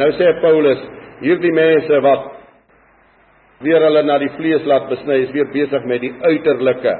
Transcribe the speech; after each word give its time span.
Nou 0.00 0.08
sê 0.16 0.28
Paulus, 0.40 0.82
hierdie 1.20 1.52
mense 1.52 2.02
wat 2.04 2.28
weer 3.64 3.82
hulle 3.84 4.02
na 4.08 4.16
die 4.22 4.30
vlees 4.38 4.64
laat 4.68 4.86
besny, 4.88 5.18
is 5.26 5.32
weer 5.34 5.50
besig 5.52 5.84
met 5.88 6.00
die 6.00 6.12
uiterlike. 6.22 6.94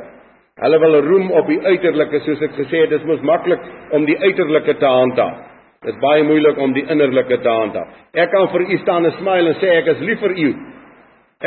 Hulle 0.61 0.81
wil 0.83 0.99
roem 1.07 1.31
op 1.41 1.49
die 1.49 1.61
uiterlike, 1.65 2.21
soos 2.27 2.43
ek 2.45 2.59
gesê 2.59 2.83
het, 2.85 2.93
dis 2.93 3.07
mos 3.09 3.23
maklik 3.25 3.63
om 3.97 4.05
die 4.05 4.19
uiterlike 4.21 4.77
te 4.83 4.91
handhaaf. 4.93 5.47
Dit 5.81 5.95
is 5.95 6.01
baie 6.03 6.25
moeilik 6.29 6.59
om 6.61 6.75
die 6.77 6.85
innerlike 6.93 7.39
te 7.41 7.49
handhaaf. 7.49 7.93
Ek 8.13 8.29
kan 8.35 8.51
vir 8.53 8.67
u 8.69 8.81
staan 8.83 9.09
en 9.09 9.17
smile 9.17 9.55
en 9.55 9.61
sê 9.63 9.71
ek 9.79 9.95
is 9.95 10.03
lief 10.05 10.21
vir 10.21 10.37
u. 10.37 10.49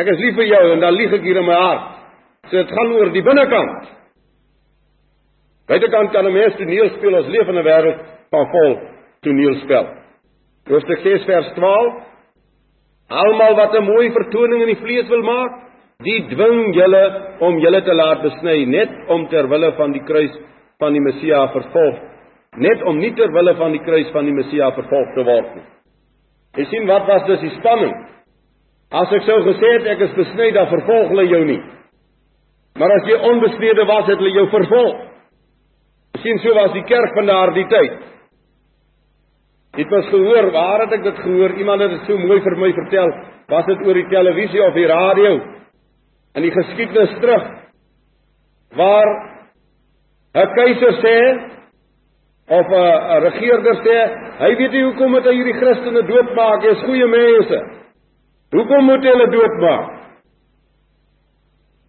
Ek 0.02 0.10
is 0.10 0.24
lief 0.24 0.40
vir 0.40 0.50
jou 0.50 0.64
en 0.74 0.82
dan 0.82 0.98
lieg 0.98 1.14
ek 1.14 1.28
hier 1.28 1.38
in 1.38 1.46
my 1.46 1.60
hart. 1.60 2.00
So 2.50 2.58
dit 2.58 2.74
gaan 2.74 2.96
oor 2.98 3.14
die 3.14 3.22
binnekant. 3.22 3.92
Buitekant 5.70 6.12
kan 6.12 6.26
'n 6.26 6.34
mens 6.34 6.58
toneel 6.58 6.90
speel 6.98 7.16
as 7.16 7.30
leef 7.30 7.48
in 7.48 7.58
'n 7.58 7.68
wêreld 7.70 8.00
van 8.32 8.50
vol 8.52 8.80
toneelspel. 9.22 10.03
Hoofstuk 10.70 11.00
6 11.04 11.26
vers 11.28 11.52
12 11.58 12.02
Almal 13.14 13.56
wat 13.56 13.76
'n 13.76 13.84
mooi 13.84 14.12
vertoning 14.12 14.62
in 14.62 14.72
die 14.72 14.82
vlees 14.82 15.08
wil 15.10 15.24
maak, 15.24 15.52
die 16.00 16.22
dwing 16.30 16.74
julle 16.74 17.04
om 17.40 17.60
julle 17.60 17.82
te 17.82 17.94
laat 17.94 18.22
besny 18.24 18.66
net 18.66 18.90
om 19.08 19.28
ter 19.28 19.48
wille 19.48 19.72
van 19.78 19.92
die 19.92 20.04
kruis 20.04 20.32
van 20.80 20.94
die 20.94 21.02
Messia 21.02 21.48
vervolg, 21.48 22.00
net 22.58 22.82
om 22.84 22.98
nie 22.98 23.12
ter 23.14 23.32
wille 23.32 23.56
van 23.56 23.72
die 23.72 23.84
kruis 23.84 24.10
van 24.12 24.26
die 24.26 24.34
Messia 24.34 24.72
vervolg 24.72 25.14
te 25.16 25.24
word 25.24 25.56
nie. 25.56 25.68
Jy 26.58 26.66
sien 26.66 26.88
wat 26.88 27.08
was 27.08 27.26
dus 27.26 27.40
die 27.40 27.56
spanning? 27.60 27.94
As 28.92 29.12
ek 29.12 29.22
sou 29.22 29.40
gesê 29.44 29.72
het 29.74 29.88
ek 29.88 30.02
is 30.02 30.16
besny, 30.16 30.52
dan 30.52 30.68
vervolg 30.68 31.10
hulle 31.10 31.28
jou 31.28 31.46
nie. 31.46 31.62
Maar 32.80 32.92
as 32.92 33.08
jy 33.10 33.18
onbesnede 33.30 33.86
was, 33.86 34.08
het 34.08 34.18
hulle 34.18 34.34
jou 34.34 34.48
vervolg. 34.50 34.96
Miskien 36.14 36.40
so 36.40 36.54
was 36.56 36.74
die 36.74 36.84
kerk 36.84 37.14
van 37.14 37.26
daardie 37.26 37.68
tyd. 37.68 38.13
Het 39.74 39.90
was 39.90 40.06
gehoor, 40.06 40.52
waar 40.52 40.80
het 40.86 40.92
ek 40.92 41.04
dit 41.04 41.20
gehoor? 41.24 41.56
Iemand 41.58 41.82
het 41.82 41.90
dit 41.90 42.06
so 42.06 42.18
mooi 42.18 42.38
vir 42.46 42.56
my 42.62 42.70
vertel. 42.78 43.10
Was 43.50 43.66
dit 43.66 43.80
oor 43.88 43.98
die 43.98 44.10
televisie 44.12 44.62
of 44.62 44.76
die 44.78 44.86
radio? 44.90 45.32
In 46.38 46.46
die 46.46 46.54
geskiedenis 46.54 47.16
terug 47.22 47.48
waar 48.78 49.10
'n 50.34 50.54
keiser 50.58 50.94
sê 51.02 51.18
of 52.50 52.68
'n 52.70 53.22
regerder 53.24 53.76
sê, 53.86 53.98
hy 54.40 54.56
weet 54.56 54.72
nie 54.72 54.84
hoekom 54.84 55.12
moet 55.12 55.26
hy 55.26 55.34
hierdie 55.34 55.60
Christene 55.60 56.02
doodmaak? 56.02 56.62
Hulle 56.62 56.72
is 56.72 56.86
goeie 56.86 57.08
mense. 57.08 57.60
Hoekom 58.52 58.86
moet 58.86 59.04
hulle 59.04 59.28
doodmaak? 59.30 59.90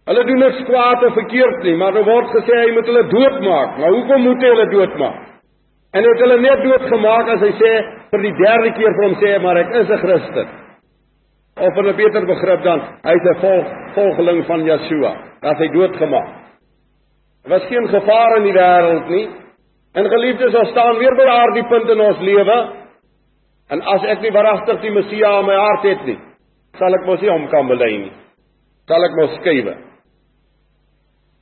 Hulle 0.05 0.23
doen 0.23 0.39
niks 0.39 0.63
kwaad 0.65 1.03
of 1.03 1.13
verkeerd 1.13 1.63
nie, 1.63 1.75
maar 1.75 1.95
er 1.95 2.05
word 2.05 2.27
gesê 2.33 2.59
hy 2.65 2.71
moet 2.71 2.85
hulle 2.85 3.07
doodmaak. 3.09 3.77
Maar 3.77 3.89
hoekom 3.89 4.21
moet 4.21 4.41
hy 4.41 4.49
hulle 4.49 4.69
doodmaak? 4.69 5.24
En 5.95 6.03
het 6.03 6.21
hulle 6.23 6.39
net 6.43 6.63
doodgemaak 6.65 7.29
as 7.35 7.43
hy 7.45 7.51
sê 7.55 7.71
vir 8.11 8.23
die 8.25 8.33
derde 8.41 8.71
keer 8.75 8.95
vir 8.97 9.05
hom 9.05 9.13
sê 9.21 9.35
maar 9.43 9.59
ek 9.61 9.75
is 9.81 9.89
'n 9.89 10.01
Christen. 10.03 10.47
Of 11.55 11.73
vir 11.75 11.87
'n 11.87 11.95
beter 11.95 12.25
begrip 12.25 12.63
dan, 12.63 12.79
hy's 13.03 13.25
'n 13.31 13.39
volg, 13.39 13.67
volgeling 13.95 14.45
van 14.45 14.65
Yeshua. 14.65 15.11
Dat 15.41 15.57
hy 15.57 15.67
doodgemaak. 15.67 16.29
Daar 17.43 17.59
was 17.59 17.67
geen 17.69 17.87
gevaar 17.87 18.37
in 18.37 18.43
die 18.43 18.53
wêreld 18.53 19.07
nie. 19.09 19.29
En 19.93 20.09
geliefdes, 20.09 20.55
ons 20.55 20.69
staan 20.69 20.97
weer 20.97 21.15
by 21.15 21.25
daardie 21.25 21.67
punt 21.67 21.89
in 21.89 22.01
ons 22.01 22.19
lewe. 22.19 22.57
En 23.69 23.81
as 23.81 24.03
ek 24.03 24.21
nie 24.21 24.31
waaragtig 24.31 24.81
die 24.81 24.91
Messia 24.91 25.39
in 25.39 25.45
my 25.45 25.55
hart 25.55 25.83
het 25.83 26.05
nie, 26.05 26.19
sal 26.77 26.93
ek 26.93 27.05
mos 27.05 27.21
nie 27.21 27.29
hom 27.29 27.47
kan 27.47 27.67
bely 27.67 27.91
nie. 27.97 28.11
Sal 28.87 29.03
ek 29.03 29.15
mos 29.15 29.35
skuwe. 29.39 29.75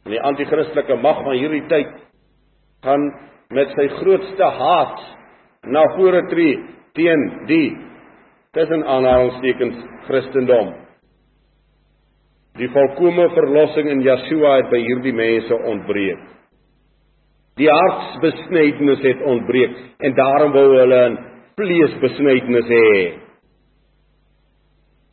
Die 0.05 0.21
anti-kristelike 0.21 0.95
mag 0.95 1.23
van 1.23 1.33
hierdie 1.33 1.67
tyd 1.67 1.89
gaan 2.83 3.32
met 3.55 3.73
sy 3.77 3.87
grootste 3.99 4.49
haat 4.59 5.01
na 5.73 5.83
vore 5.95 6.25
tree 6.31 6.59
teen 6.97 7.25
die 7.49 7.69
tussen 8.53 8.83
aanhalingstekens 8.85 9.79
Christendom. 10.07 10.73
Die 12.59 12.69
volkomme 12.69 13.29
verlossing 13.33 13.89
in 13.89 14.03
Yeshua 14.05 14.59
het 14.59 14.69
by 14.69 14.81
hierdie 14.83 15.15
mense 15.17 15.57
ontbreek. 15.71 16.21
Die 17.57 17.69
hartsbesnydenis 17.69 19.01
het 19.05 19.21
ontbreek 19.29 19.73
en 20.05 20.15
daarom 20.17 20.53
wou 20.53 20.67
hulle 20.77 21.01
'n 21.09 21.17
vleesbesnydenis 21.57 22.69
hê. 22.69 23.13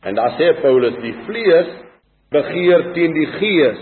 En 0.03 0.15
daar 0.15 0.33
sê 0.37 0.61
Paulus 0.61 0.97
die 1.01 1.13
vlees 1.25 1.69
begeer 2.31 2.93
teen 2.93 3.13
die 3.13 3.27
gees. 3.37 3.81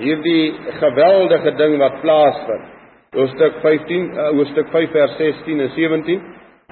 Hierdie 0.00 0.54
geweldige 0.80 1.52
ding 1.56 1.78
wat 1.78 2.00
plaasvind. 2.00 2.70
Hoofstuk 3.14 3.60
15, 3.62 4.10
uh, 4.10 4.28
hoofstuk 4.38 4.68
5 4.72 4.90
vers 4.90 5.16
16 5.16 5.60
en 5.60 5.70
17. 5.76 6.22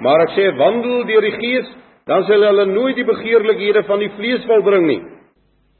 Maar 0.02 0.24
ek 0.26 0.34
sê 0.36 0.48
wandel 0.58 1.04
deur 1.06 1.26
die 1.26 1.36
Gees, 1.38 1.68
dan 2.10 2.24
sal 2.26 2.42
hulle 2.48 2.66
nooit 2.66 2.98
die 2.98 3.06
begeerlikhede 3.06 3.84
van 3.86 4.02
die 4.02 4.10
vlees 4.16 4.44
volbring 4.48 4.86
nie. 4.88 5.00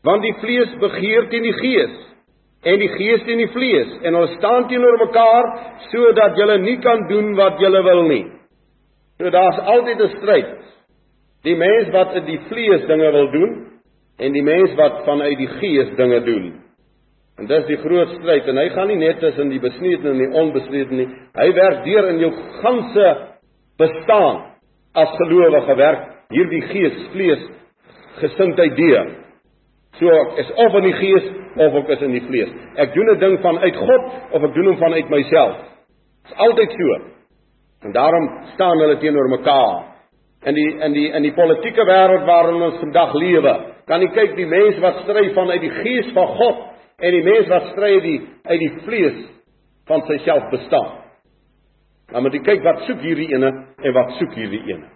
Want 0.07 0.23
die 0.23 0.35
vlees 0.43 0.71
begeer 0.83 1.29
teen 1.31 1.47
die 1.47 1.57
Gees 1.59 1.99
en 2.63 2.79
die 2.79 2.91
Gees 2.95 3.25
teen 3.27 3.43
die 3.43 3.51
vlees 3.51 3.91
en 4.03 4.15
hulle 4.15 4.31
staan 4.37 4.69
teenoor 4.71 5.01
mekaar 5.03 5.49
sodat 5.91 6.39
julle 6.39 6.61
nie 6.63 6.77
kan 6.83 7.09
doen 7.11 7.35
wat 7.39 7.59
julle 7.63 7.83
wil 7.87 8.05
nie. 8.11 8.25
So 9.19 9.31
daar's 9.31 9.59
altyd 9.75 10.01
'n 10.01 10.15
stryd. 10.19 10.51
Die 11.43 11.57
mens 11.57 11.91
wat 11.91 12.15
in 12.15 12.25
die 12.25 12.41
vlees 12.49 12.87
dinge 12.87 13.11
wil 13.13 13.31
doen 13.31 13.53
en 14.19 14.33
die 14.33 14.43
mens 14.43 14.75
wat 14.75 15.05
vanuit 15.05 15.39
die 15.39 15.53
Gees 15.59 15.97
dinge 15.97 16.21
doen. 16.21 16.53
En 17.41 17.49
dis 17.49 17.65
die 17.67 17.79
groot 17.81 18.11
stryd 18.19 18.49
en 18.51 18.61
hy 18.61 18.69
gaan 18.75 18.91
nie 18.93 19.01
net 19.01 19.21
tussen 19.23 19.49
die 19.49 19.61
besnede 19.61 20.11
en 20.11 20.21
die 20.21 20.33
onbesnede 20.37 20.97
nie. 20.99 21.09
Hy 21.39 21.49
werk 21.57 21.85
deur 21.87 22.09
in 22.11 22.21
jou 22.21 22.31
ganse 22.61 23.07
bestaan 23.81 24.43
as 25.01 25.15
gelowige 25.17 25.77
werk 25.81 26.09
hierdie 26.33 26.63
gees 26.69 26.99
vlees 27.15 27.47
gesindheid 28.21 28.77
deur. 28.77 29.15
So 29.97 30.13
ek 30.13 30.43
is 30.43 30.51
of 30.65 30.77
in 30.81 30.89
die 30.89 30.99
gees 30.99 31.31
of 31.63 31.79
ek 31.83 31.95
is 31.97 32.05
in 32.05 32.17
die 32.19 32.25
vlees. 32.27 32.53
Ek 32.77 32.93
doen 32.95 33.11
'n 33.11 33.19
ding 33.21 33.39
vanuit 33.41 33.77
God 33.77 34.05
of 34.33 34.45
ek 34.45 34.55
doen 34.55 34.67
hom 34.67 34.77
vanuit 34.77 35.09
myself. 35.09 35.57
Dit 36.23 36.33
is 36.33 36.39
altyd 36.39 36.71
so. 36.71 37.01
En 37.85 37.93
daarom 37.93 38.29
staan 38.55 38.79
hulle 38.79 38.99
teenoor 38.99 39.29
mekaar. 39.29 39.85
In 40.45 40.55
die 40.55 40.69
in 40.81 40.93
die 40.93 41.09
in 41.13 41.23
die 41.23 41.33
politieke 41.33 41.85
wêreld 41.85 42.27
waarin 42.27 42.63
ons 42.63 42.79
vandag 42.79 43.15
lewe, 43.15 43.55
kan 43.87 44.01
jy 44.01 44.09
kyk 44.09 44.37
die 44.37 44.47
mense 44.47 44.81
wat 44.81 45.03
stry 45.03 45.33
vanuit 45.35 45.61
die 45.61 45.71
gees 45.71 46.13
van 46.13 46.27
God 46.27 46.72
en 47.03 47.17
die 47.17 47.25
mens 47.27 47.49
wat 47.51 47.71
stry 47.73 47.93
die 48.05 48.19
uit 48.47 48.61
die 48.63 48.73
vlees 48.87 49.23
van 49.91 50.05
sy 50.07 50.19
self 50.27 50.51
bestaan. 50.53 50.99
Dan 52.13 52.25
moet 52.25 52.37
jy 52.37 52.43
kyk 52.47 52.65
wat 52.67 52.85
soek 52.87 53.01
hierdie 53.03 53.31
ene 53.33 53.51
en 53.83 53.97
wat 53.97 54.15
soek 54.19 54.35
hierdie 54.37 54.63
ene. 54.71 54.87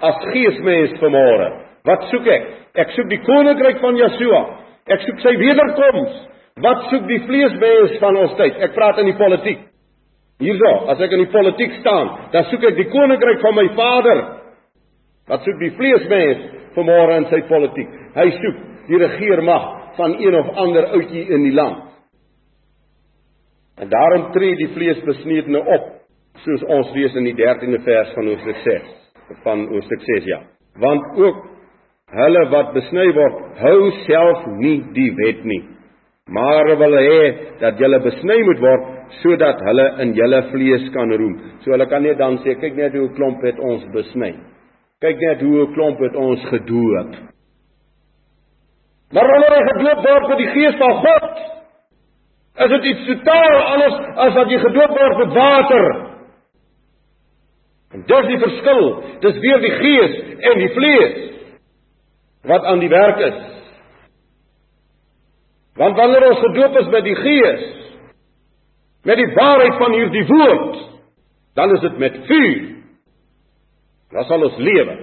As 0.00 0.20
geesmens 0.32 0.96
vanmôre, 1.02 1.48
wat 1.88 2.06
soek 2.12 2.28
ek? 2.30 2.46
Ek 2.80 2.92
soek 2.96 3.10
die 3.10 3.20
koninkryk 3.26 3.80
van 3.82 3.98
Yeshua. 3.98 4.42
Ek 4.90 5.02
soek 5.04 5.20
sy 5.24 5.34
wederkoms. 5.40 6.14
Wat 6.60 6.86
soek 6.90 7.04
die 7.08 7.20
vleesmens 7.26 7.98
van 8.00 8.16
ons 8.20 8.36
tyd? 8.38 8.56
Ek 8.62 8.76
praat 8.76 9.00
in 9.02 9.10
die 9.10 9.18
politiek. 9.18 9.66
Hierso, 10.40 10.70
as 10.88 11.00
ek 11.04 11.12
in 11.12 11.26
die 11.26 11.32
politiek 11.32 11.74
staan, 11.82 12.14
dan 12.32 12.46
soek 12.48 12.64
ek 12.70 12.78
die 12.78 12.88
koninkryk 12.92 13.42
van 13.44 13.58
my 13.58 13.66
Vader. 13.76 14.22
Wat 15.28 15.44
soek 15.44 15.60
die 15.60 15.74
vleesmens 15.76 16.46
vanmôre 16.76 17.18
in 17.20 17.28
sy 17.32 17.42
politiek? 17.50 17.90
Hy 18.16 18.26
soek 18.38 18.62
die 18.90 18.98
regeermag 18.98 19.68
van 19.96 20.16
een 20.18 20.34
of 20.34 20.50
ander 20.58 20.90
ouetjie 20.96 21.26
in 21.30 21.46
die 21.46 21.54
land. 21.54 21.88
En 23.80 23.88
daarom 23.88 24.30
tree 24.34 24.56
die 24.60 24.68
vleesbesneedene 24.74 25.60
op, 25.62 25.86
soos 26.44 26.64
ons 26.68 26.90
lees 26.96 27.14
in 27.16 27.28
die 27.28 27.36
13de 27.38 27.80
vers 27.86 28.12
van 28.16 28.28
Hoofstuk 28.30 28.60
6 28.64 28.96
van 29.44 29.66
Hoofstuk 29.70 30.02
6 30.02 30.24
ja. 30.24 30.40
Want 30.82 31.18
ook 31.18 31.42
hulle 32.10 32.42
wat 32.50 32.72
besny 32.74 33.06
word, 33.14 33.42
hou 33.60 33.90
self 34.06 34.46
nie 34.58 34.80
die 34.96 35.10
wet 35.18 35.44
nie, 35.46 35.60
maar 36.30 36.72
wil 36.78 36.96
hê 36.98 37.20
dat 37.60 37.78
hulle 37.82 38.00
besny 38.02 38.38
moet 38.46 38.62
word 38.62 38.88
sodat 39.20 39.62
hulle 39.66 39.86
in 40.04 40.14
hulle 40.18 40.40
vlees 40.52 40.86
kan 40.94 41.10
roem. 41.10 41.36
So 41.62 41.74
hulle 41.74 41.86
kan 41.90 42.02
net 42.06 42.18
dan 42.18 42.38
sê, 42.44 42.54
kyk 42.58 42.76
net 42.76 42.94
hoe 42.94 43.08
'n 43.08 43.14
klomp 43.14 43.42
het 43.44 43.58
ons 43.58 43.84
besny. 43.94 44.34
Kyk 45.00 45.18
net 45.18 45.40
hoe 45.40 45.66
'n 45.66 45.74
klomp 45.74 45.98
het 46.00 46.16
ons 46.16 46.44
gedoop. 46.50 47.14
Maar 49.10 49.26
wanneer 49.26 49.56
jy 49.56 49.64
gedoop 49.72 50.04
word 50.06 50.28
met 50.30 50.38
die 50.38 50.50
Gees 50.54 50.76
van 50.78 50.92
God, 51.04 51.40
is 52.60 52.70
dit 52.74 52.84
iets 52.92 53.06
totaal 53.08 53.56
anders 53.72 53.96
as 54.26 54.36
wat 54.36 54.52
jy 54.52 54.60
gedoop 54.62 54.94
word 54.98 55.16
met 55.22 55.34
water. 55.34 55.88
En 57.90 58.04
dis 58.06 58.28
die 58.30 58.38
verskil. 58.38 58.84
Dis 59.24 59.40
weer 59.42 59.62
die 59.64 59.72
Gees 59.80 60.14
en 60.50 60.62
die 60.62 60.70
vlees 60.76 61.16
wat 62.46 62.64
aan 62.64 62.80
die 62.80 62.92
werk 62.92 63.18
is. 63.26 63.40
Want 65.80 65.96
wanneer 65.98 66.28
ons 66.30 66.42
gedoop 66.44 66.78
is 66.78 66.88
met 66.92 67.04
die 67.04 67.18
Gees, 67.18 67.66
met 69.04 69.16
die 69.16 69.30
waarheid 69.34 69.76
van 69.80 69.96
hierdie 69.96 70.26
woord, 70.28 70.80
dan 71.58 71.74
is 71.74 71.80
dit 71.80 71.98
met 71.98 72.18
vuur. 72.28 72.58
Dan 74.10 74.26
sal 74.28 74.44
ons 74.44 74.58
lewe. 74.58 74.96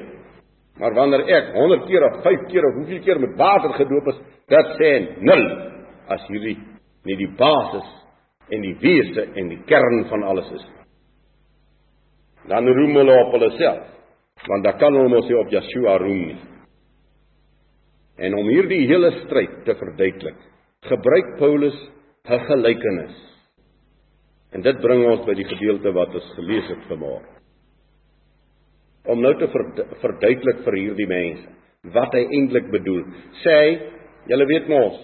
Maar 0.80 0.94
wanneer 0.94 1.26
ek 1.26 1.54
100 1.56 1.86
keer 1.90 2.06
of 2.06 2.22
5 2.24 2.48
keer 2.52 2.66
of 2.68 2.74
hoeveel 2.74 3.02
keer 3.06 3.20
met 3.20 3.38
water 3.38 3.74
gedoop 3.80 4.10
is, 4.14 4.20
dit 4.54 4.74
sê 4.80 4.92
nul 5.26 5.46
as 6.14 6.26
hierdie 6.30 6.58
nie 7.08 7.18
die 7.18 7.32
basis 7.40 7.88
en 8.54 8.64
die 8.64 8.76
wese 8.82 9.26
en 9.36 9.50
die 9.52 9.62
kern 9.70 10.06
van 10.12 10.24
alles 10.24 10.50
is. 10.56 10.66
Dan 12.48 12.68
roem 12.68 12.96
hulle 12.96 13.16
op 13.26 13.34
hulle 13.36 13.50
self. 13.58 13.88
Want 14.48 14.64
dan 14.64 14.78
kan 14.80 14.96
hulle 14.96 15.12
mos 15.12 15.28
nie 15.28 15.40
op 15.40 15.52
Yeshua 15.52 15.98
roem 16.00 16.22
nie. 16.30 16.38
En 18.18 18.38
om 18.38 18.50
hierdie 18.50 18.86
hele 18.90 19.12
stryd 19.24 19.64
te 19.66 19.76
verduidelik, 19.78 20.38
gebruik 20.86 21.38
Paulus 21.40 21.78
'n 22.26 22.40
gelykenis. 22.50 23.18
En 24.52 24.62
dit 24.62 24.82
bring 24.82 25.06
ons 25.06 25.26
by 25.26 25.34
die 25.34 25.46
gedeelte 25.46 25.92
wat 25.92 26.16
ons 26.16 26.34
gelees 26.36 26.68
het 26.68 26.84
vanmôre. 26.90 27.26
Om 29.08 29.22
nou 29.24 29.34
te 29.40 29.48
verduidelik 30.02 30.64
vir 30.66 30.80
hierdie 30.82 31.08
mense 31.08 31.56
wat 31.94 32.16
hy 32.18 32.26
eintlik 32.36 32.66
bedoel. 32.74 33.06
Sê 33.44 33.54
hy, 33.54 33.70
julle 34.28 34.48
weet 34.50 34.68
mos, 34.68 34.98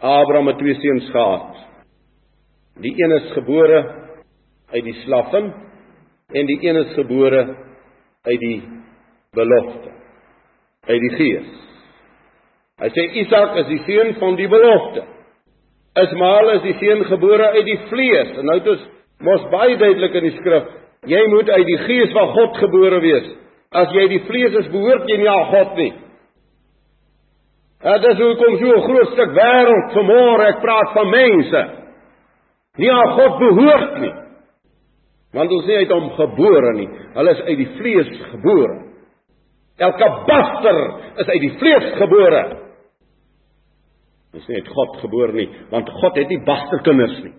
Abraham 0.00 0.48
het 0.52 0.58
twee 0.60 0.76
seuns 0.80 1.10
gehad. 1.12 1.58
Die 2.80 2.92
een 2.96 3.12
is 3.16 3.28
gebore 3.34 3.80
uit 4.72 4.84
die 4.84 4.96
slaffin 5.04 5.50
en 6.32 6.48
die 6.48 6.58
een 6.64 6.76
is 6.80 6.94
gebore 6.96 7.42
uit 8.26 8.40
die 8.40 8.62
belofte, 9.36 9.92
uit 10.88 11.00
die 11.00 11.12
gees. 11.16 11.52
Hy 12.76 12.90
sê 12.92 13.06
Isak 13.22 13.54
is 13.62 13.70
die 13.70 13.82
seun 13.86 14.12
van 14.20 14.36
die 14.36 14.48
belofte. 14.52 15.06
Ismael 15.96 16.50
is 16.58 16.64
die 16.66 16.74
seun 16.80 17.06
gebore 17.08 17.52
uit 17.54 17.64
die 17.64 17.78
vlees. 17.88 18.34
En 18.36 18.50
nou 18.50 18.58
dit 18.60 18.74
is 18.74 18.82
mos 19.24 19.46
baie 19.52 19.78
duidelik 19.80 20.18
in 20.20 20.26
die 20.28 20.34
skrif, 20.36 20.66
jy 21.06 21.22
moet 21.32 21.50
uit 21.50 21.66
die 21.66 21.78
gees 21.86 22.12
van 22.12 22.32
God 22.34 22.58
gebore 22.62 23.00
wees. 23.00 23.30
As 23.76 23.92
jy 23.94 24.06
die 24.08 24.22
vlees 24.26 24.54
is, 24.62 24.68
behoort 24.72 25.08
jy 25.10 25.18
nie 25.20 25.30
aan 25.30 25.48
God 25.52 25.80
nie. 25.80 25.92
Ja, 27.84 27.98
dis 28.02 28.18
hoe 28.18 28.34
kom 28.40 28.58
so 28.58 28.76
'n 28.76 28.86
groot 28.88 29.10
stuk 29.12 29.32
wêreld 29.36 29.92
vanmôre, 29.94 30.48
ek 30.48 30.60
praat 30.60 30.92
van 30.94 31.10
mense. 31.10 31.62
Nie 32.78 32.90
aan 32.90 33.12
God 33.18 33.38
behoort 33.38 33.98
nie. 34.00 34.14
Want 35.32 35.50
ons 35.50 35.66
nie 35.66 35.76
uit 35.76 35.90
hom 35.90 36.10
gebore 36.10 36.72
nie. 36.72 36.88
Hulle 37.14 37.30
is 37.30 37.40
uit 37.40 37.58
die 37.58 37.72
vlees 37.76 38.10
gebore. 38.30 38.76
Elke 39.76 40.08
baster 40.26 40.78
is 41.20 41.28
uit 41.28 41.40
die 41.40 41.56
vlees 41.58 41.90
gebore. 41.98 42.44
Dis 44.32 44.46
nie 44.48 44.60
uit 44.60 44.68
God 44.68 44.96
gebore 45.00 45.32
nie, 45.32 45.48
want 45.70 45.90
God 46.00 46.16
het 46.16 46.28
nie 46.28 46.40
basterkinders 46.44 47.18
nie. 47.24 47.34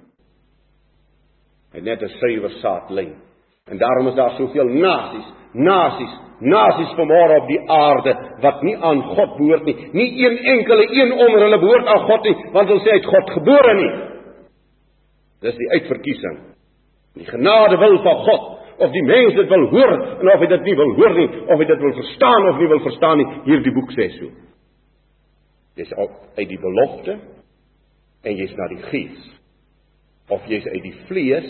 Hy 1.73 1.81
net 1.81 2.01
'n 2.01 2.09
suiwer 2.09 2.53
saadlyn. 2.61 3.15
En 3.67 3.77
daarom 3.77 4.07
is 4.07 4.15
daar 4.15 4.35
soveel 4.37 4.65
nasies, 4.65 5.27
nasies, 5.51 6.13
nasies 6.39 6.93
vanmôre 6.95 7.39
op 7.41 7.47
die 7.47 7.59
aarde 7.69 8.13
wat 8.41 8.61
nie 8.63 8.75
aan 8.77 9.01
God 9.03 9.37
behoort 9.37 9.65
nie. 9.65 9.75
Nie 9.91 10.09
een 10.25 10.37
enkele 10.37 10.87
een 10.91 11.11
onder 11.11 11.41
hulle 11.41 11.59
behoort 11.59 11.87
aan 11.87 12.05
God 12.07 12.23
nie, 12.23 12.35
want 12.51 12.67
hulle 12.71 12.85
sê 12.85 12.95
het 12.99 13.09
God 13.11 13.33
gebore 13.35 13.73
nie. 13.75 13.91
Dis 15.41 15.57
die 15.57 15.69
uitverkiesing. 15.75 16.39
Die 17.17 17.27
genade 17.27 17.77
wil 17.77 17.99
van 18.03 18.23
God 18.29 18.53
of 18.77 18.91
die 18.93 19.03
mens 19.03 19.33
dit 19.33 19.47
wil 19.49 19.69
hoor 19.73 19.93
en 19.97 20.33
of 20.33 20.39
hy 20.39 20.49
dit 20.51 20.67
nie 20.69 20.75
wil 20.77 20.91
hoor 20.99 21.15
nie, 21.17 21.29
of 21.47 21.57
hy 21.57 21.65
dit 21.65 21.79
wil 21.81 21.95
verstaan 21.97 22.49
of 22.51 22.59
nie 22.61 22.67
wil 22.69 22.83
verstaan 22.85 23.17
nie, 23.17 23.29
hierdie 23.49 23.73
boek 23.73 23.91
sê 23.97 24.11
so. 24.19 24.29
Dis 25.77 25.93
uit 25.97 26.47
die 26.49 26.61
belofte 26.61 27.17
en 28.23 28.37
jy's 28.37 28.53
na 28.57 28.67
die 28.71 28.83
gees. 28.91 29.33
Of 30.29 30.45
jy's 30.49 30.65
uit 30.69 30.83
die 30.85 30.95
vlees 31.09 31.49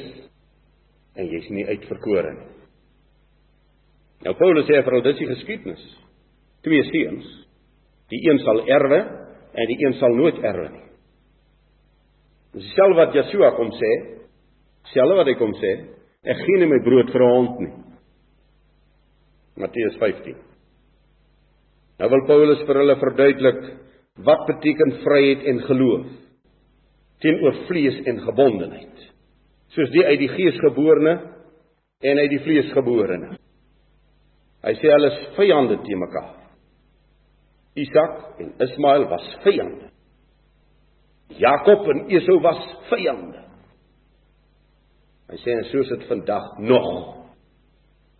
en 1.17 1.29
jy's 1.31 1.49
nie 1.53 1.65
uitverkore 1.67 2.33
nie. 2.35 2.49
Nou 4.25 4.33
Paulus 4.39 4.65
sê 4.65 4.79
vir 4.81 4.95
hulle 4.95 5.05
dis 5.05 5.21
die 5.21 5.29
geskiedenis. 5.29 5.83
Twee 6.65 6.83
seuns. 6.89 7.27
Die 8.11 8.21
een 8.25 8.39
sal 8.43 8.63
erwe 8.65 8.99
en 9.57 9.69
die 9.69 9.77
een 9.83 9.97
sal 9.99 10.15
nooit 10.17 10.39
erwe 10.45 10.69
nie. 10.73 10.85
Dieselfde 12.57 12.97
wat 12.97 13.15
Yeshua 13.17 13.51
kom 13.57 13.69
sê. 13.77 13.91
Dieselfde 14.87 15.19
wat 15.19 15.29
hy 15.29 15.35
kom 15.37 15.53
sê, 15.59 15.73
ek 16.27 16.41
gee 16.45 16.61
nie 16.61 16.69
my 16.71 16.79
brood 16.85 17.11
vir 17.13 17.23
'n 17.23 17.33
hond 17.35 17.59
nie. 17.59 17.73
Matteus 19.57 19.97
15. 19.99 20.37
Nou 21.99 22.09
wil 22.09 22.25
Paulus 22.27 22.61
vir 22.65 22.79
hulle 22.81 22.95
verduidelik 22.95 23.61
wat 24.25 24.45
beteken 24.47 24.99
vryheid 25.03 25.45
en 25.45 25.59
geloof 25.65 26.07
teenoor 27.21 27.55
vlees 27.67 27.97
en 28.05 28.19
gebondenheid. 28.21 28.97
Soos 29.75 29.91
die 29.93 30.05
uit 30.05 30.19
die 30.19 30.31
gees 30.31 30.59
geborene 30.63 31.17
en 32.01 32.21
uit 32.23 32.31
die 32.31 32.43
vlees 32.45 32.71
geborene. 32.75 33.35
Hy 34.65 34.73
sê 34.79 34.91
hulle 34.91 35.11
is 35.13 35.19
vyande 35.37 35.77
te 35.83 35.97
mekaar. 35.99 36.33
Isak 37.77 38.41
en 38.41 38.53
Ismael 38.65 39.05
was 39.11 39.27
vyande. 39.43 39.91
Jakob 41.37 41.85
en 41.91 42.07
Esau 42.09 42.39
was 42.41 42.63
vyande. 42.89 43.43
Hy 45.27 45.37
sê 45.43 45.53
en 45.57 45.65
soos 45.71 45.89
dit 45.91 46.07
vandag 46.09 46.53
nog. 46.63 46.91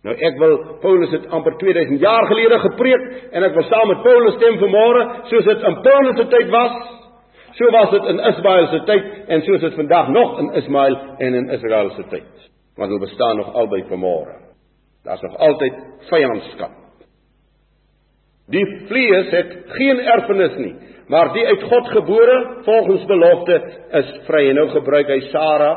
Nou 0.06 0.14
ek 0.14 0.36
wil 0.38 0.54
Paulus 0.82 1.10
het 1.16 1.26
amper 1.34 1.56
2000 1.58 2.00
jaar 2.04 2.28
gelede 2.30 2.58
gepreek 2.62 3.06
en 3.32 3.46
ek 3.48 3.56
wil 3.56 3.66
saam 3.66 3.88
met 3.90 4.04
Paulus 4.04 4.36
stem 4.36 4.60
vanmôre 4.60 5.04
soos 5.30 5.48
dit 5.48 5.64
in 5.70 5.78
Paulus 5.86 6.20
se 6.20 6.26
tyd 6.34 6.52
was. 6.54 6.76
So 7.58 7.70
was 7.74 7.90
dit 7.90 8.04
in 8.06 8.20
Ismael 8.22 8.66
se 8.70 8.78
tyd 8.86 9.06
en 9.34 9.40
soos 9.42 9.60
dit 9.60 9.74
vandag 9.74 10.08
nog 10.14 10.36
in 10.38 10.52
Ismael 10.60 10.96
en 11.18 11.34
in 11.34 11.48
Israel 11.50 11.90
se 11.90 12.04
tyd. 12.08 12.50
Want 12.78 12.92
hulle 12.92 13.02
bestaan 13.02 13.36
nog 13.36 13.54
albei 13.54 13.82
vanmôre. 13.88 14.36
Daar's 15.04 15.22
nog 15.26 15.36
altyd 15.36 15.74
vyandskap. 16.10 16.76
Die 18.48 18.64
vlees 18.86 19.30
het 19.34 19.56
geen 19.74 19.98
erfenis 20.00 20.54
nie, 20.56 20.74
maar 21.10 21.32
die 21.34 21.46
uit 21.46 21.62
God 21.62 21.88
gebore 21.88 22.36
volgens 22.64 23.04
belofte 23.04 23.56
is 24.00 24.12
vry. 24.28 24.44
En 24.48 24.60
nou 24.60 24.68
gebruik 24.76 25.10
hy 25.10 25.18
Sara 25.32 25.72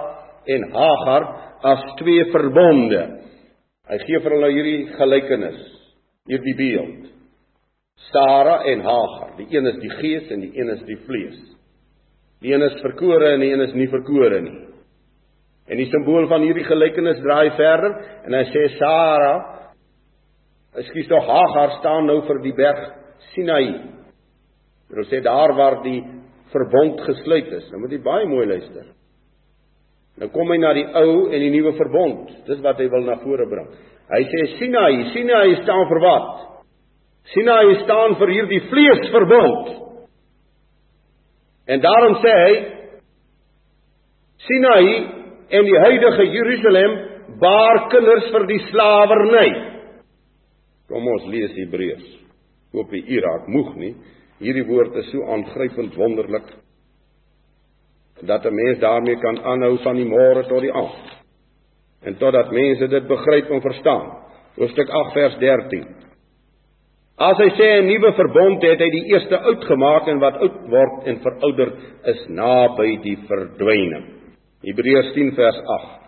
en 0.45 0.68
Hagar 0.75 1.25
as 1.74 1.81
twee 2.00 2.27
verbonde. 2.31 3.01
Hy 3.89 3.98
gee 4.06 4.22
vir 4.22 4.36
hulle 4.38 4.51
hierdie 4.54 4.84
gelykenis, 5.00 5.63
hierdie 6.30 6.56
beeld. 6.62 7.10
Sara 8.12 8.62
en 8.69 8.86
Hagar, 8.86 9.34
die 9.42 9.50
een 9.50 9.68
is 9.74 9.81
die 9.81 9.92
gees 9.98 10.30
en 10.31 10.45
die 10.45 10.54
een 10.62 10.72
is 10.77 10.86
die 10.86 11.00
vlees. 11.10 11.42
Die 12.41 12.53
een 12.53 12.65
is 12.65 12.81
verkore 12.81 13.35
en 13.35 13.43
die 13.43 13.51
een 13.53 13.61
is 13.67 13.73
nie 13.77 13.88
verkore 13.91 14.41
nie. 14.41 14.57
En 15.71 15.77
die 15.77 15.88
simbool 15.91 16.27
van 16.27 16.43
hierdie 16.43 16.65
gelykenis 16.65 17.21
draai 17.21 17.51
verder 17.57 17.97
en 18.25 18.35
hy 18.35 18.45
sê 18.49 18.67
Sara 18.79 19.33
Ekskuus 20.71 21.10
tog 21.12 21.25
Hagar 21.27 21.74
staan 21.79 22.05
nou 22.07 22.21
vir 22.24 22.38
die 22.45 22.53
berg 22.55 22.83
Sinai. 23.33 23.65
Hulle 24.91 25.03
sê 25.10 25.19
daar 25.24 25.51
waar 25.57 25.81
die 25.83 26.00
verbond 26.53 27.01
gesluit 27.03 27.50
is. 27.57 27.65
Nou 27.71 27.81
moet 27.83 27.95
jy 27.95 28.00
baie 28.05 28.27
mooi 28.29 28.45
luister. 28.48 28.86
Nou 30.19 30.29
kom 30.31 30.51
hy 30.51 30.60
na 30.62 30.71
die 30.75 30.86
ou 30.86 31.27
en 31.27 31.43
die 31.43 31.51
nuwe 31.51 31.75
verbond. 31.75 32.31
Dis 32.48 32.63
wat 32.63 32.79
hy 32.79 32.88
wil 32.91 33.03
na 33.07 33.17
vore 33.24 33.48
bring. 33.51 33.67
Hy 34.12 34.21
sê 34.31 34.45
Sinai, 34.57 35.12
Sinai 35.12 35.60
staan 35.62 35.86
vir 35.91 36.01
wat? 36.03 36.31
Sinai 37.36 37.75
staan 37.83 38.15
vir 38.19 38.33
hierdie 38.38 38.63
vleesverbond. 38.71 39.75
En 41.68 41.82
daarom 41.82 42.15
sê 42.24 42.36
hy 42.44 42.53
Sinai 44.41 44.86
en 45.50 45.68
die 45.68 45.82
huidige 45.86 46.25
Jerusalem 46.34 46.96
baar 47.41 47.88
kinders 47.94 48.32
vir 48.34 48.48
die 48.50 48.62
slawerny. 48.70 49.50
Kom 50.89 51.08
ons 51.08 51.27
lees 51.32 51.53
Hebreërs. 51.60 52.08
Hoop 52.74 52.89
die 52.91 53.03
Irak 53.13 53.48
moeg 53.51 53.75
nie. 53.77 53.94
Hierdie 54.41 54.65
woord 54.65 54.96
is 55.03 55.12
so 55.12 55.24
aangrypend 55.30 55.96
wonderlik 56.00 56.50
dat 58.22 58.46
'n 58.46 58.56
mens 58.56 58.80
daarmee 58.80 59.15
kan 59.15 59.44
aanhou 59.44 59.77
van 59.84 59.96
die 59.96 60.06
môre 60.06 60.44
tot 60.48 60.62
die 60.62 60.74
aand. 60.74 61.22
En 62.01 62.18
totdat 62.18 62.51
mense 62.51 62.88
dit 62.88 63.08
begryp 63.08 63.50
en 63.50 63.62
verstaan. 63.62 64.08
Hoofstuk 64.56 64.89
8 64.89 65.13
vers 65.13 65.38
13. 65.38 66.00
As 67.22 67.38
hy 67.38 67.50
sê 67.54 67.68
'n 67.78 67.86
nuwe 67.86 68.12
verbond 68.18 68.63
het 68.66 68.80
hy 68.82 68.90
die 68.90 69.08
eerste 69.13 69.38
oud 69.38 69.63
gemaak 69.70 70.08
en 70.10 70.20
wat 70.20 70.40
oud 70.42 70.56
word 70.74 71.08
en 71.08 71.20
verouder 71.22 71.70
is 72.13 72.22
naby 72.30 72.98
die 73.04 73.18
verdwyning. 73.30 74.06
Hebreërs 74.66 75.12
10 75.13 75.30
vers 75.38 75.60
8. 75.75 76.00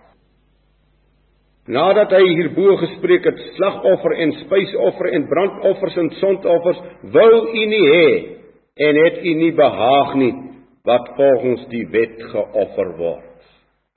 Nadat 1.67 2.15
hy 2.17 2.23
hierbo 2.33 2.77
gespreek 2.81 3.29
het 3.29 3.43
slagoffer 3.59 4.17
en 4.25 4.33
spysoffer 4.41 5.11
en 5.13 5.27
brandoffers 5.29 5.99
en 6.01 6.09
sondoffers 6.17 6.81
wou 7.13 7.33
u 7.45 7.65
nie 7.75 7.85
hê 7.93 8.09
en 8.87 8.99
het 9.05 9.21
u 9.21 9.35
nie 9.37 9.53
behaag 9.53 10.15
nie 10.15 10.33
wat 10.83 11.13
volgens 11.15 11.67
die 11.69 11.85
wet 11.93 12.17
geoffer 12.33 12.97
word. 12.97 13.37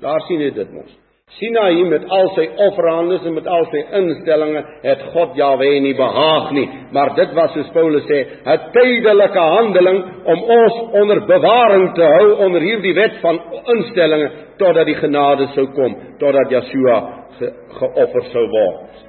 Daar 0.03 0.21
sien 0.29 0.45
jy 0.45 0.53
dit 0.53 0.73
mos. 0.73 0.93
Sinai 1.35 1.83
met 1.91 2.05
al 2.17 2.29
sy 2.37 2.45
offerhandes 2.65 3.25
en 3.27 3.35
met 3.37 3.49
al 3.51 3.65
sy 3.69 3.81
instellings 3.99 4.69
het 4.85 5.01
God 5.13 5.35
Jahwe 5.37 5.67
nie 5.85 5.93
behaag 5.99 6.53
nie, 6.57 6.65
maar 6.95 7.11
dit 7.19 7.33
was 7.37 7.51
soos 7.53 7.73
Paulus 7.75 8.07
sê, 8.09 8.21
'n 8.47 8.71
tydelike 8.73 9.43
handeling 9.55 9.99
om 10.33 10.45
ons 10.59 10.77
onder 11.01 11.21
bewaring 11.27 11.93
te 11.95 12.03
hou 12.03 12.29
onder 12.47 12.61
hierdie 12.61 12.95
wet 12.95 13.19
van 13.21 13.41
instellings 13.75 14.33
totdat 14.57 14.87
die 14.87 14.95
genade 14.95 15.49
sou 15.55 15.67
kom, 15.67 15.97
totdat 16.19 16.51
Yeshua 16.51 16.99
ge, 17.39 17.53
geoffer 17.79 18.25
sou 18.33 18.47
word. 18.49 19.05